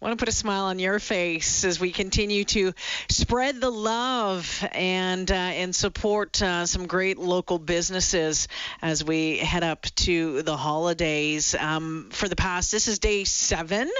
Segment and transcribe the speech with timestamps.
[0.00, 2.72] want to put a smile on your face as we continue to
[3.08, 8.46] spread the love and uh, and support uh, some great local businesses
[8.80, 11.56] as we head up to the holidays.
[11.58, 13.90] Um, for the past, this is day seven,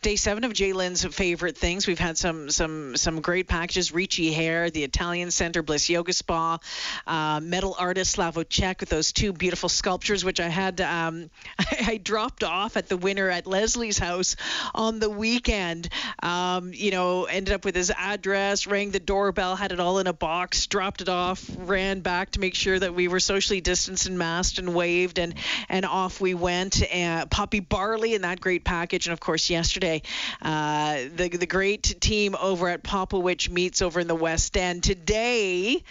[0.00, 1.88] day seven of J'lyn's favorite things.
[1.88, 6.58] We've had some some some great packages: Ricci Hair, the Italian Center, Bliss Yoga Spa,
[7.04, 8.44] uh, metal artist Slavo
[8.78, 13.28] with those two beautiful sculptures, which I had um, I dropped off at the winner
[13.28, 14.36] at Leslie's house
[14.72, 15.88] on the weekend weekend.
[16.22, 20.06] Um, you know, ended up with his address, rang the doorbell, had it all in
[20.06, 24.06] a box, dropped it off, ran back to make sure that we were socially distanced
[24.06, 25.34] and masked and waved, and
[25.68, 26.82] and off we went.
[26.92, 30.02] And Poppy Barley in that great package, and of course yesterday,
[30.42, 34.82] uh, the the great team over at Popowich Meats over in the West End.
[34.82, 35.82] Today,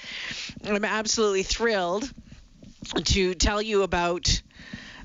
[0.64, 2.12] I'm absolutely thrilled
[3.04, 4.42] to tell you about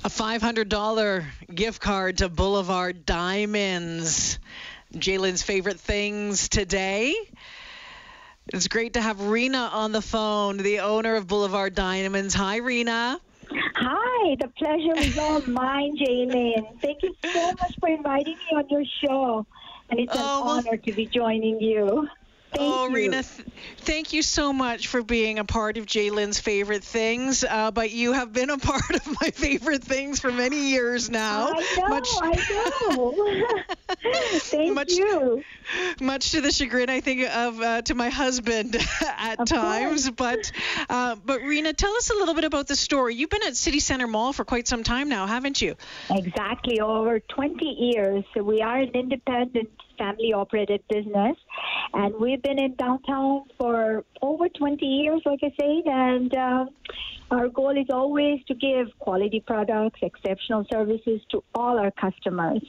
[0.04, 4.38] A $500 gift card to Boulevard Diamonds.
[4.94, 7.14] J'lyn's favorite things today.
[8.52, 12.32] It's great to have Rina on the phone, the owner of Boulevard Diamonds.
[12.34, 13.20] Hi, Rina.
[13.50, 16.80] Hi, the pleasure is all mine, Jalen.
[16.80, 19.46] Thank you so much for inviting me on your show
[19.90, 22.06] and it's an oh, honor to be joining you.
[22.50, 22.94] Thank oh, you.
[22.94, 23.48] Rina, th-
[23.78, 27.44] thank you so much for being a part of J'lyn's favorite things.
[27.44, 31.48] Uh, but you have been a part of my favorite things for many years now.
[31.48, 33.64] I know, much, I know.
[34.38, 35.44] Thank Much- you.
[36.00, 40.08] much to the chagrin, I think, of uh, to my husband at Of times.
[40.10, 40.50] But,
[40.88, 43.10] uh, but Rina, tell us a little bit about the store.
[43.10, 45.76] You've been at City Center Mall for quite some time now, haven't you?
[46.10, 48.24] Exactly, over 20 years.
[48.32, 51.36] So we are an independent family operated business,
[51.94, 55.82] and we've been in downtown for over 20 years, like I said.
[55.86, 56.66] And uh,
[57.30, 62.62] our goal is always to give quality products, exceptional services to all our customers.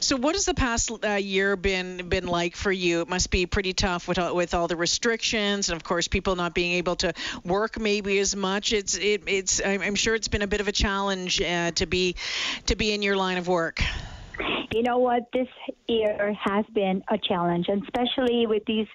[0.00, 3.02] So, what has the past uh, year been been like for you?
[3.02, 6.36] It must be pretty tough with all, with all the restrictions, and of course, people
[6.36, 7.14] not being able to
[7.44, 8.72] work maybe as much.
[8.72, 12.16] It's it, it's I'm sure it's been a bit of a challenge uh, to be
[12.66, 13.80] to be in your line of work.
[14.72, 15.22] You know what?
[15.32, 15.48] This
[15.86, 18.86] year has been a challenge, and especially with these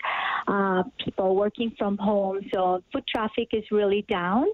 [0.47, 2.41] uh, people working from home.
[2.53, 4.45] So foot traffic is really down.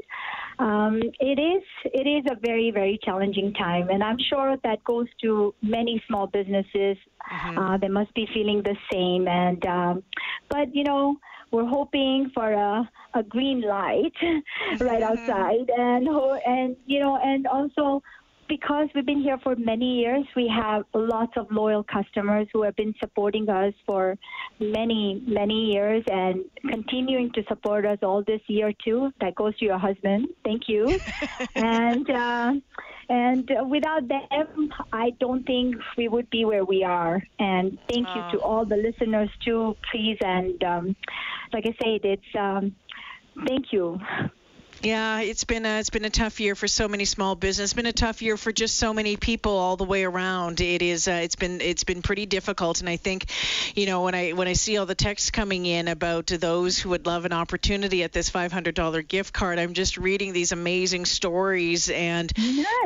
[0.59, 5.07] Um, it is it is a very very challenging time, and I'm sure that goes
[5.21, 6.97] to many small businesses.
[7.31, 9.27] Uh, they must be feeling the same.
[9.27, 10.03] And um,
[10.49, 11.17] but you know
[11.51, 14.13] we're hoping for a, a green light
[14.79, 16.07] right outside, and
[16.45, 18.01] and you know and also
[18.49, 22.75] because we've been here for many years, we have lots of loyal customers who have
[22.75, 24.17] been supporting us for
[24.59, 29.13] many, many years and continuing to support us all this year too.
[29.21, 30.29] That goes to your husband.
[30.43, 30.99] Thank you.
[31.55, 32.53] and uh,
[33.09, 37.23] and without them, I don't think we would be where we are.
[37.39, 40.17] And thank you to all the listeners too, please.
[40.21, 40.95] And um,
[41.53, 42.75] like I said, it's um,
[43.47, 43.99] thank you.
[44.81, 47.71] Yeah, it's been a, it's been a tough year for so many small business.
[47.71, 50.61] It's been a tough year for just so many people all the way around.
[50.61, 53.25] It is uh, it's been it's been pretty difficult, and I think,
[53.75, 56.89] you know, when I when I see all the texts coming in about those who
[56.91, 61.89] would love an opportunity at this $500 gift card, I'm just reading these amazing stories
[61.89, 62.31] and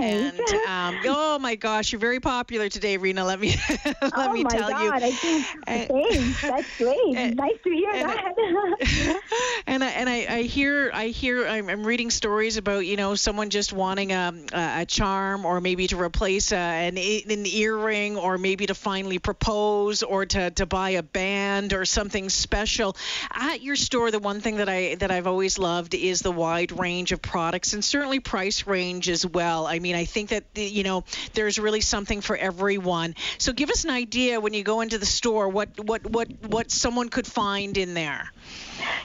[0.02, 3.24] and um, oh my gosh, you're very popular today, Rina.
[3.24, 3.56] Let me
[3.86, 4.92] let oh me my tell God, you.
[5.08, 6.42] I think thanks.
[6.42, 7.36] That's great.
[7.36, 9.22] nice to hear and- that.
[9.68, 13.16] and I, and I, I hear I hear I'm, I'm reading stories about you know
[13.16, 18.38] someone just wanting a, a, charm or maybe to replace a, an, an earring or
[18.38, 22.96] maybe to finally propose or to, to buy a band or something special.
[23.32, 26.78] At your store the one thing that I that I've always loved is the wide
[26.78, 29.68] range of products and certainly price range as well.
[29.68, 31.04] I mean I think that you know
[31.34, 33.16] there's really something for everyone.
[33.38, 36.72] So give us an idea when you go into the store what what what what
[36.72, 38.32] someone could find in there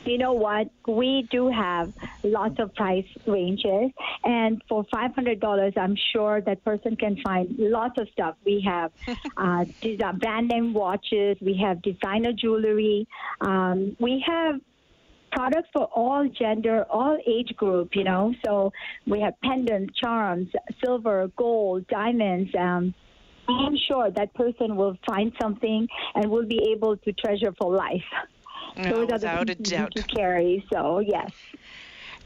[0.04, 0.68] you know what?
[0.86, 1.92] We do have
[2.22, 3.90] lots of price ranges,
[4.24, 8.36] and for five hundred dollars, I'm sure that person can find lots of stuff.
[8.44, 8.92] We have
[9.36, 11.36] uh, these are brand name watches.
[11.40, 13.06] We have designer jewelry.
[13.40, 14.56] Um, we have
[15.32, 18.34] products for all gender, all age group, you know.
[18.44, 18.72] So
[19.06, 20.48] we have pendants, charms,
[20.84, 22.50] silver, gold, diamonds.
[22.58, 22.94] Um,
[23.48, 28.04] I'm sure that person will find something and will be able to treasure for life.
[28.76, 29.94] No, Those are the without a pieces you doubt.
[29.94, 30.64] can carry.
[30.72, 31.32] So yes.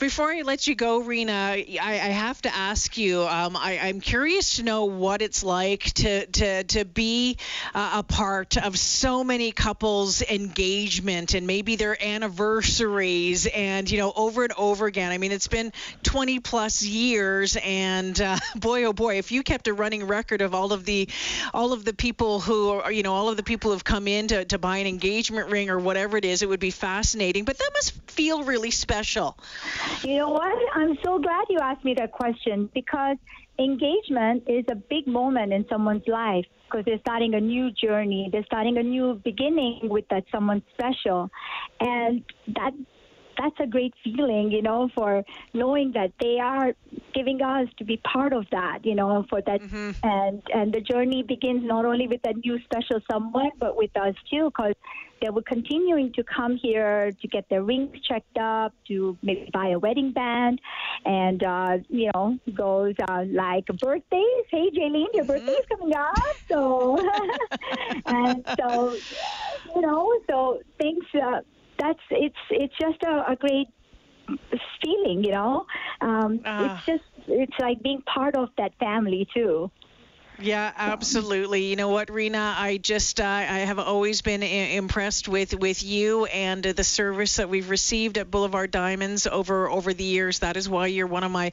[0.03, 3.23] Before I let you go, Rina, I, I have to ask you.
[3.23, 7.39] Um, I, I'm curious to know what it's like to to to be
[7.73, 14.13] uh, a part of so many couples' engagement and maybe their anniversaries, and you know,
[14.17, 15.13] over and over again.
[15.13, 15.73] I mean, it's been
[16.03, 20.53] 20 plus years, and uh, boy, oh boy, if you kept a running record of
[20.53, 21.09] all of the
[21.55, 24.27] all of the people who are, you know, all of the people who've come in
[24.27, 27.45] to, to buy an engagement ring or whatever it is, it would be fascinating.
[27.45, 29.39] But that must feel really special.
[30.03, 30.53] You know what?
[30.75, 33.17] I'm so glad you asked me that question because
[33.59, 38.29] engagement is a big moment in someone's life because they're starting a new journey.
[38.33, 41.31] They're starting a new beginning with that someone special.
[41.81, 42.73] And that
[43.39, 45.25] that's a great feeling, you know, for
[45.55, 46.73] knowing that they are
[47.15, 49.61] giving us to be part of that, you know, for that,
[50.03, 54.15] and and the journey begins not only with that new special someone, but with us
[54.31, 54.75] too, because
[55.23, 59.69] they were continuing to come here to get their rings checked up, to maybe buy
[59.69, 60.61] a wedding band,
[61.05, 64.45] and uh, you know, goes uh, like birthdays.
[64.51, 66.99] Hey, Jaylene, your birthday's coming up, so
[68.07, 68.97] and so,
[69.75, 71.05] you know, so things.
[71.15, 71.41] Uh,
[71.83, 73.69] that's it's it's just a, a great
[74.83, 75.67] feeling, you know.
[76.01, 76.59] Um, Ah.
[76.65, 77.09] It's just
[77.43, 79.71] it's like being part of that family too.
[80.43, 81.65] Yeah, absolutely.
[81.67, 82.55] You know what, Rina?
[82.57, 84.47] I just uh, I have always been I-
[84.77, 89.71] impressed with with you and uh, the service that we've received at Boulevard Diamonds over
[89.71, 90.41] over the years.
[90.41, 91.53] That is why you're one of my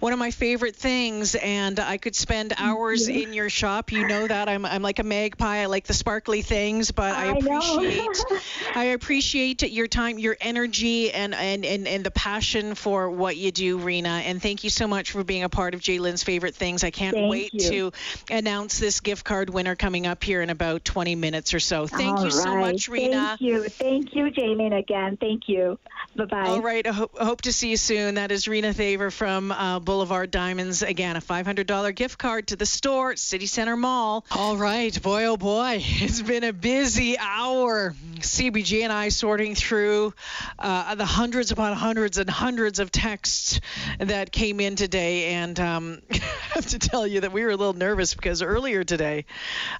[0.00, 1.34] one of my favorite things.
[1.34, 3.22] And I could spend hours you.
[3.22, 3.92] in your shop.
[3.92, 5.58] You know that I'm I'm like a magpie.
[5.58, 8.24] I like the sparkly things, but I, I appreciate
[8.74, 13.52] I appreciate your time, your energy, and, and and and the passion for what you
[13.52, 14.22] do, Rina.
[14.24, 16.82] And thank you so much for being a part of J'lyn's favorite things.
[16.84, 17.70] I can't Thank wait you.
[17.70, 17.92] to
[18.30, 21.86] announce this gift card winner coming up here in about 20 minutes or so.
[21.86, 22.72] Thank All you so right.
[22.72, 23.36] much, Rina.
[23.38, 23.68] Thank you.
[23.68, 25.16] Thank you, J'lyn, again.
[25.16, 25.78] Thank you.
[26.14, 26.46] Bye bye.
[26.46, 28.16] All right, I hope, hope to see you soon.
[28.16, 30.82] That is Rina Thaver from uh, Boulevard Diamonds.
[30.82, 34.24] Again, a $500 gift card to the store, City Center Mall.
[34.30, 37.94] All right, boy, oh boy, it's been a busy hour.
[38.18, 40.14] CBG and I sorting through
[40.58, 43.60] uh, the hundreds upon hundreds and hundreds of texts
[43.98, 45.34] that came in today.
[45.34, 46.18] And um, I
[46.54, 49.24] have to tell you that we were a little nervous because earlier today,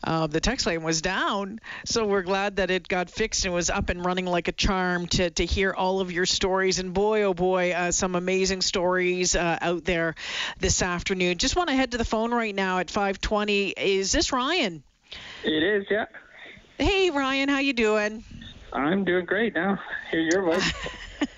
[0.04, 1.60] uh, the text line was down.
[1.84, 5.06] So we're glad that it got fixed and was up and running like a charm
[5.08, 6.78] to, to hear all of your stories.
[6.78, 10.14] And boy, oh boy, uh, some amazing stories uh, out there
[10.60, 11.38] this afternoon.
[11.38, 13.70] Just want to head to the phone right now at 520.
[13.70, 14.82] Is this Ryan?
[15.44, 16.06] It is, yeah.
[16.78, 18.24] Hey, Ryan, how you doing?
[18.72, 19.78] I'm doing great now.
[20.10, 20.72] Hear your voice.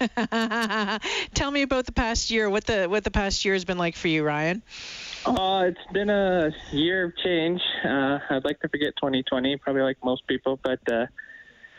[1.34, 2.48] Tell me about the past year.
[2.48, 4.62] What the what the past year has been like for you, Ryan?
[5.26, 7.60] uh, it's been a year of change.
[7.84, 11.06] Uh, I'd like to forget 2020, probably like most people, but uh,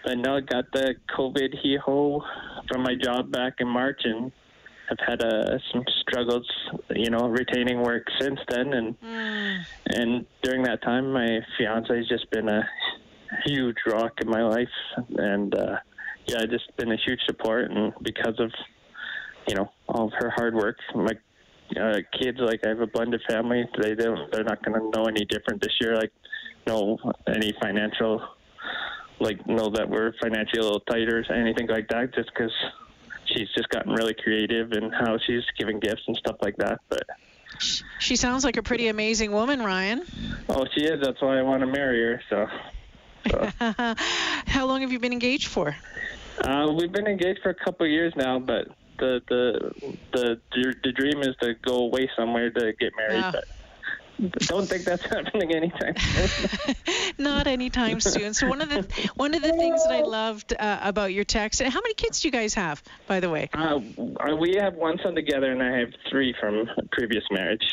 [0.06, 2.24] I know I got the COVID hee ho
[2.68, 4.32] from my job back in March, and
[4.90, 6.48] I've had uh, some struggles,
[6.92, 8.74] you know, retaining work since then.
[8.74, 8.96] And
[9.88, 12.68] and during that time, my fiance has just been a
[13.46, 14.70] huge rock in my life,
[15.18, 15.77] and uh,
[16.27, 17.72] yeah, just been a huge support.
[17.72, 18.51] And because of
[19.48, 21.13] you know all of her hard work, my
[21.80, 23.65] uh, kids like I have a blended family.
[23.80, 24.32] They don't.
[24.32, 25.96] They're not going to know any different this year.
[25.96, 26.12] Like
[26.68, 28.24] no any financial,
[29.20, 32.13] like know that we're financially a little tighter or anything like that.
[32.13, 32.51] Just because
[33.25, 36.80] she's just gotten really creative in how she's giving gifts and stuff like that.
[36.89, 37.04] But
[38.00, 40.04] She sounds like a pretty amazing woman, Ryan.
[40.50, 41.01] oh, she is.
[41.01, 42.22] That's why I want to marry her.
[42.30, 42.48] So.
[44.48, 45.75] How long have you been engaged for?
[46.44, 48.67] Uh, we've been engaged for a couple of years now, but
[49.00, 49.72] the the
[50.13, 53.24] the the dream is to go away somewhere to get married.
[53.24, 53.32] Ah.
[53.32, 53.46] But
[54.39, 56.75] don't think that's happening anytime soon.
[57.17, 58.34] Not anytime soon.
[58.34, 61.62] So one of the one of the things that I loved uh, about your text.
[61.62, 63.50] And how many kids do you guys have, by the way?
[63.53, 63.79] uh,
[64.39, 67.63] we have one son together, and I have three from a previous marriage.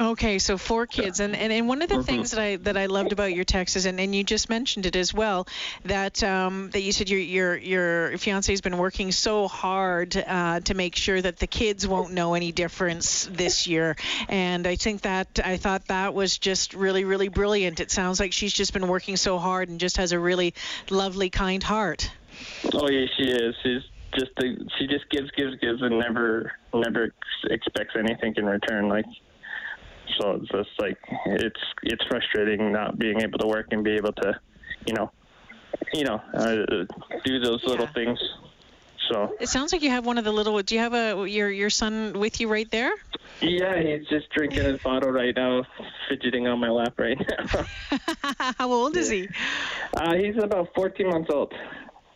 [0.00, 2.86] Okay, so four kids, and, and, and one of the things that I that I
[2.86, 5.46] loved about your text is, and, and you just mentioned it as well,
[5.84, 10.60] that um, that you said your your your fiance has been working so hard uh,
[10.60, 13.96] to make sure that the kids won't know any difference this year,
[14.28, 17.80] and I think that I thought that was just really really brilliant.
[17.80, 20.54] It sounds like she's just been working so hard and just has a really
[20.90, 22.10] lovely kind heart.
[22.74, 23.54] Oh yeah, she is.
[23.62, 23.82] She's
[24.14, 28.88] just the, she just gives, gives, gives, and never never ex- expects anything in return.
[28.88, 29.06] Like
[30.18, 30.96] so, it's just like
[31.26, 34.40] it's it's frustrating not being able to work and be able to,
[34.86, 35.10] you know,
[35.92, 36.56] you know, uh,
[37.24, 37.92] do those little Yeah.
[37.92, 38.18] things.
[39.10, 40.60] So It sounds like you have one of the little.
[40.62, 42.92] Do you have a your your son with you right there?
[43.40, 45.64] yeah, he's just drinking his bottle right now,
[46.08, 47.64] fidgeting on my lap right now.
[48.58, 49.28] How old is he?
[49.96, 51.54] uh, he's about 14 months old.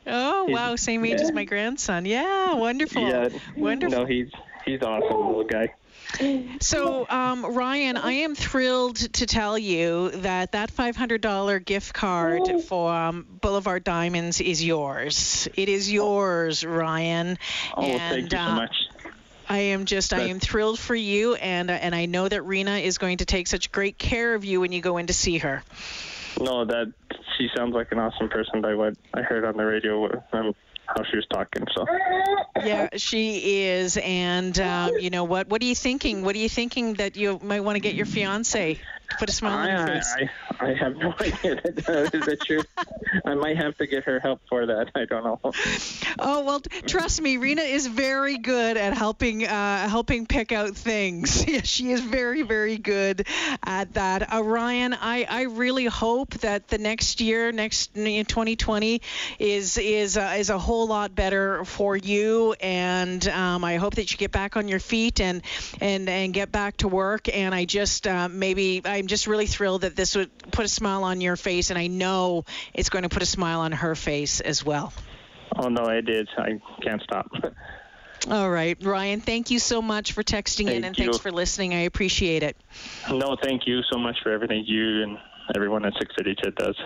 [0.06, 2.04] Oh He's- wow, same age as my grandson.
[2.04, 3.02] Yeah, wonderful.
[3.08, 4.00] Yeah, Wonderful.
[4.00, 4.28] No, he's
[4.66, 5.72] he's awesome little guy.
[6.61, 12.92] So, um, Ryan, I am thrilled to tell you that that $500 gift card for
[12.92, 15.49] um, Boulevard Diamonds is yours.
[15.54, 17.38] It is yours, Ryan.
[17.76, 18.75] Oh, and thank you so uh, much.
[19.49, 22.78] I am just, I am thrilled for you, and uh, and I know that Rina
[22.78, 25.38] is going to take such great care of you when you go in to see
[25.38, 25.62] her.
[26.40, 26.92] No, that
[27.37, 30.54] she sounds like an awesome person by what I heard on the radio and
[30.96, 31.64] how she was talking.
[31.75, 31.87] So
[32.64, 33.96] Yeah, she is.
[33.96, 35.49] And um, you know what?
[35.49, 36.22] What are you thinking?
[36.22, 38.78] What are you thinking that you might want to get your fiance?
[39.18, 40.14] Put a smile on your face.
[40.18, 40.30] I,
[40.62, 41.61] I have no idea.
[41.64, 42.62] Is that true?
[43.25, 44.90] I might have to get her help for that.
[44.95, 45.40] I don't know.
[46.19, 51.45] Oh well, trust me, Rina is very good at helping uh, helping pick out things.
[51.73, 53.26] She is very very good
[53.64, 54.33] at that.
[54.33, 59.00] Uh, Ryan, I, I really hope that the next year, next 2020,
[59.38, 64.11] is is uh, is a whole lot better for you, and um, I hope that
[64.12, 65.42] you get back on your feet and
[65.81, 67.28] and and get back to work.
[67.33, 71.04] And I just uh, maybe I'm just really thrilled that this would put a smile
[71.04, 72.44] on your face, and I know
[72.75, 74.92] it's going to put a smile on her face as well.
[75.56, 76.28] Oh no, I did.
[76.38, 77.30] I can't stop.
[78.30, 79.21] All right, Ryan.
[79.21, 81.04] Thank you so much for texting Thank in, and you.
[81.04, 81.75] thanks for listening.
[81.75, 82.56] I appreciate it.
[83.11, 85.18] No, thank you so much for everything you and
[85.56, 86.76] everyone at 630 CHED does.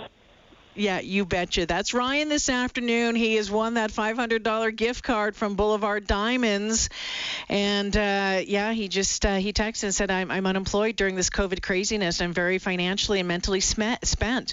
[0.76, 1.64] Yeah, you betcha.
[1.64, 3.16] That's Ryan this afternoon.
[3.16, 6.90] He has won that $500 gift card from Boulevard Diamonds,
[7.48, 11.30] and uh, yeah, he just uh, he texted and said, I'm, "I'm unemployed during this
[11.30, 12.20] COVID craziness.
[12.20, 14.52] I'm very financially and mentally sme- spent.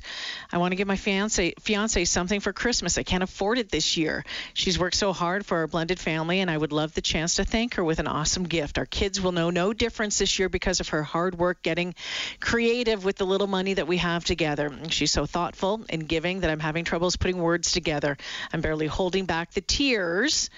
[0.49, 2.97] I want to give my fiance fiance something for Christmas.
[2.97, 4.23] I can't afford it this year.
[4.53, 7.43] She's worked so hard for our blended family, and I would love the chance to
[7.43, 8.77] thank her with an awesome gift.
[8.77, 11.95] Our kids will know no difference this year because of her hard work getting
[12.39, 14.71] creative with the little money that we have together.
[14.87, 18.15] She's so thoughtful and giving that I'm having troubles putting words together.
[18.53, 20.51] I'm barely holding back the tears.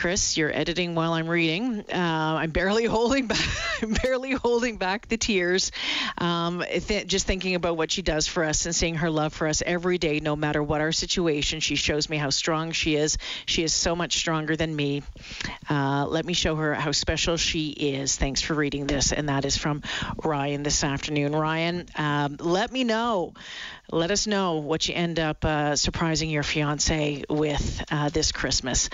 [0.00, 1.84] Chris, you're editing while I'm reading.
[1.92, 3.46] Uh, I'm barely holding back.
[3.82, 5.72] I'm barely holding back the tears.
[6.16, 9.46] Um, th- just thinking about what she does for us and seeing her love for
[9.46, 11.60] us every day, no matter what our situation.
[11.60, 13.18] She shows me how strong she is.
[13.44, 15.02] She is so much stronger than me.
[15.68, 18.16] Uh, let me show her how special she is.
[18.16, 19.82] Thanks for reading this, and that is from
[20.24, 21.36] Ryan this afternoon.
[21.36, 23.34] Ryan, um, let me know.
[23.92, 28.88] Let us know what you end up uh, surprising your fiance with uh, this Christmas.